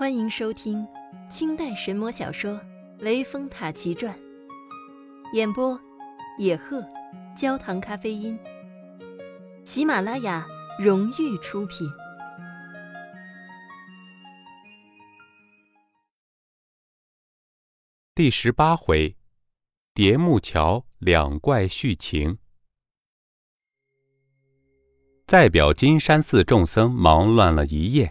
[0.00, 0.88] 欢迎收听
[1.28, 2.52] 清代神魔小说
[3.00, 4.18] 《雷峰塔奇传》，
[5.34, 5.78] 演播：
[6.38, 6.82] 野鹤，
[7.36, 8.38] 焦糖咖啡因。
[9.62, 11.86] 喜马拉雅荣誉出品。
[18.14, 19.14] 第十八回，
[19.92, 22.38] 叠木桥两怪续情。
[25.26, 28.10] 在表金山寺众僧忙乱了一夜，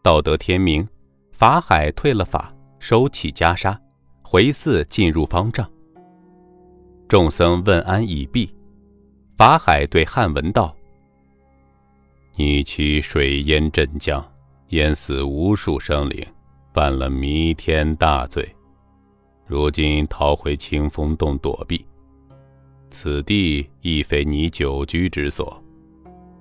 [0.00, 0.88] 到得天明。
[1.34, 3.76] 法海退了法，收起袈裟，
[4.22, 5.68] 回寺进入方丈。
[7.08, 8.54] 众僧问安已毕，
[9.36, 10.72] 法海对汉文道
[12.38, 14.24] ：“你取水淹镇江，
[14.68, 16.24] 淹死无数生灵，
[16.72, 18.48] 犯了弥天大罪。
[19.44, 21.84] 如今逃回清风洞躲避，
[22.92, 25.60] 此地亦非你久居之所，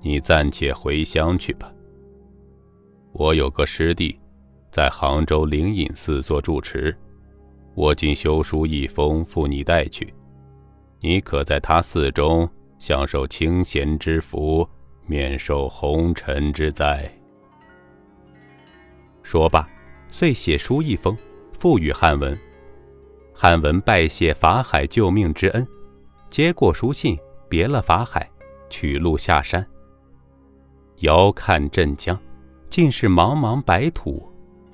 [0.01, 1.73] 你暂且回乡去吧。
[3.11, 4.15] 我有个师弟。”
[4.73, 6.97] 在杭州灵隐寺做住持，
[7.75, 10.11] 我今修书一封，付你带去。
[11.01, 14.67] 你可在他寺中享受清闲之福，
[15.05, 17.07] 免受红尘之灾。
[19.21, 19.69] 说罢，
[20.07, 21.15] 遂写书一封，
[21.59, 22.35] 付与汉文。
[23.31, 25.67] 汉文拜谢法海救命之恩，
[26.29, 27.15] 接过书信，
[27.47, 28.27] 别了法海，
[28.71, 29.63] 取路下山。
[31.01, 32.19] 遥看镇江，
[32.71, 34.32] 尽是茫茫白土。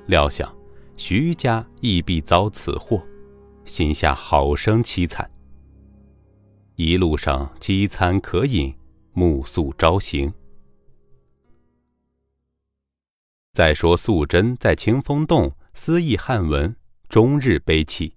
[0.10, 0.58] 料想
[0.98, 3.06] 徐家亦必遭此祸，
[3.64, 5.30] 心下好生凄惨。
[6.76, 8.76] 一路上饥餐渴饮，
[9.14, 10.34] 暮宿朝行。
[13.54, 16.76] 再说素贞在清风洞思忆汉文，
[17.08, 18.16] 终日悲泣。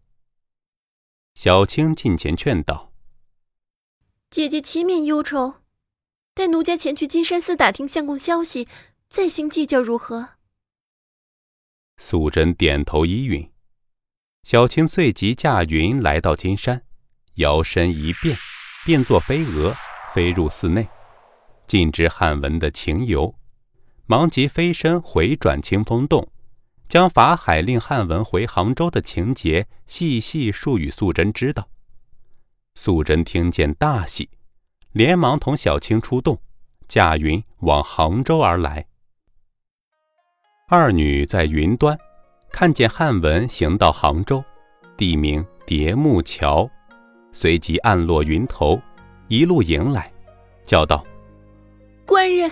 [1.34, 2.90] 小青近前劝道
[4.30, 5.56] ：“姐姐且免忧愁，
[6.32, 8.66] 待奴家前去金山寺打听相公消息，
[9.10, 10.30] 再行计较如何？”
[12.02, 13.48] 素贞点头依允，
[14.42, 16.82] 小青随即驾云来到金山，
[17.36, 18.36] 摇身一变，
[18.84, 19.72] 变作飞蛾，
[20.12, 20.88] 飞入寺内，
[21.64, 23.32] 尽知汉文的情由，
[24.06, 26.28] 忙即飞身回转清风洞，
[26.88, 31.68] 将法海令汉文回杭州的情节细细述与素贞知道。
[32.74, 34.28] 素贞听见大喜，
[34.90, 36.36] 连忙同小青出洞，
[36.88, 38.88] 驾云往杭州而来。
[40.74, 41.98] 二女在云端，
[42.50, 44.42] 看见汉文行到杭州，
[44.96, 46.66] 地名叠木桥，
[47.30, 48.80] 随即暗落云头，
[49.28, 50.10] 一路迎来，
[50.64, 51.04] 叫道
[52.08, 52.50] ：“官人！”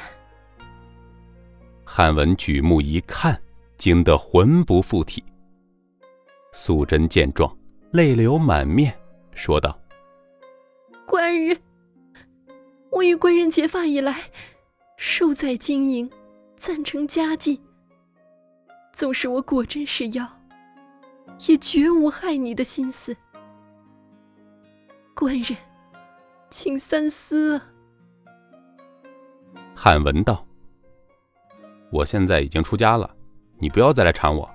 [1.83, 3.41] 汉文举目一看，
[3.79, 5.25] 惊得魂不附体。
[6.53, 7.51] 素贞见状，
[7.91, 8.95] 泪流满面，
[9.35, 9.81] 说道
[11.09, 11.59] ：“官人，
[12.91, 14.15] 我与官人结发以来，
[14.99, 16.11] 受在经营，
[16.59, 17.59] 暂成家计。”
[19.01, 20.29] 纵使我果真是妖，
[21.49, 23.17] 也绝无害你的心思。
[25.15, 25.57] 官人，
[26.51, 27.65] 请三思啊！
[29.75, 30.47] 汉文道
[31.91, 33.17] ：“我现在已经出家了，
[33.57, 34.47] 你不要再来缠我。”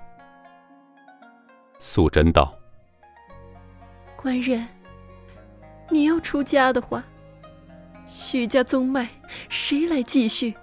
[1.80, 2.56] 素贞道
[4.14, 4.64] ：“官人，
[5.90, 7.02] 你要出家的话，
[8.06, 9.08] 许家宗脉
[9.48, 10.54] 谁来继续？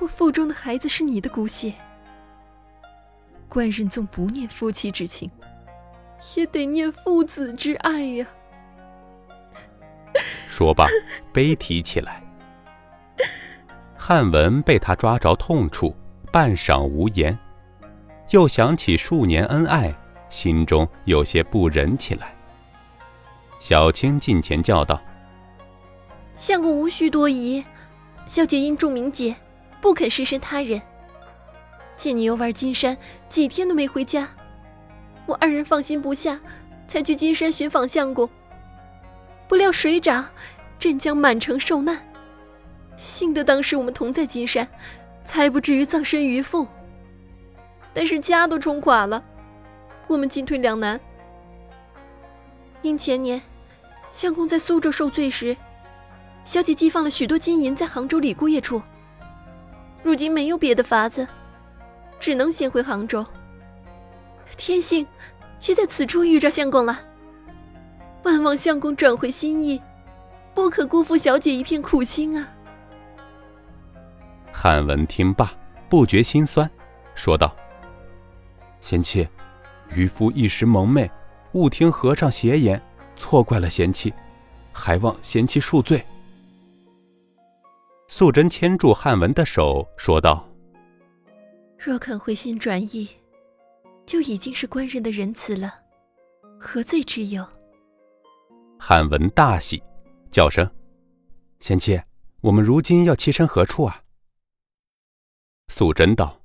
[0.00, 1.72] 我腹中的孩子是你的骨血。”
[3.50, 5.28] 官人纵不念夫妻之情，
[6.36, 8.26] 也得念父子之爱呀。
[10.46, 10.86] 说罢，
[11.32, 12.22] 悲啼起来。
[13.98, 15.94] 汉文被他抓着痛处，
[16.32, 17.36] 半晌无言，
[18.30, 19.94] 又想起数年恩爱，
[20.28, 22.34] 心中有些不忍起来。
[23.58, 25.00] 小青近前叫道
[26.34, 27.64] ：“相公无需多疑，
[28.26, 29.36] 小姐因重名节，
[29.80, 30.80] 不肯失身他人。”
[32.00, 32.96] 见你游玩金山，
[33.28, 34.26] 几天都没回家，
[35.26, 36.40] 我二人放心不下，
[36.88, 38.26] 才去金山寻访相公。
[39.46, 40.24] 不料水涨，
[40.78, 42.00] 镇江满城受难，
[42.96, 44.66] 幸得当时我们同在金山，
[45.26, 46.66] 才不至于葬身鱼腹。
[47.92, 49.22] 但是家都冲垮了，
[50.06, 50.98] 我们进退两难。
[52.80, 53.42] 因前年
[54.10, 55.54] 相公在苏州受罪时，
[56.44, 58.80] 小姐寄放了许多金银在杭州李姑爷处，
[60.02, 61.28] 如今没有别的法子。
[62.20, 63.26] 只能先回杭州。
[64.56, 65.06] 天幸，
[65.58, 67.00] 却在此处遇着相公了。
[68.22, 69.80] 万望相公转回心意，
[70.54, 72.46] 不可辜负小姐一片苦心啊！
[74.52, 75.50] 汉文听罢，
[75.88, 76.70] 不觉心酸，
[77.14, 77.56] 说道
[78.82, 79.26] ：“贤妻，
[79.94, 81.10] 渔夫一时蒙昧，
[81.52, 82.80] 误听和尚邪言，
[83.16, 84.12] 错怪了贤妻，
[84.70, 86.04] 还望贤妻恕罪。”
[88.08, 90.49] 素贞牵住汉文的手，说道。
[91.82, 93.08] 若肯回心转意，
[94.04, 95.82] 就已经是官人的仁慈了，
[96.58, 97.48] 何罪之有？
[98.78, 99.82] 汉文大喜，
[100.30, 100.70] 叫声
[101.58, 101.98] ：“贤妻，
[102.42, 104.04] 我们如今要栖身何处啊？”
[105.72, 106.42] 素贞道：“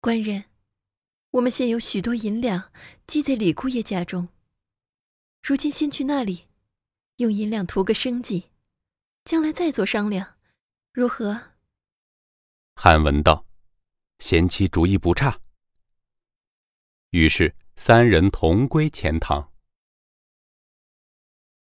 [0.00, 0.44] 官人，
[1.32, 2.72] 我们现有许多银两
[3.06, 4.28] 积在李姑爷家中，
[5.42, 6.46] 如今先去那里，
[7.16, 8.48] 用银两图个生计，
[9.22, 10.36] 将来再做商量，
[10.94, 11.38] 如何？”
[12.74, 13.44] 汉文道
[14.22, 15.36] ：“贤妻主意不差。”
[17.10, 19.51] 于是三人同归钱塘。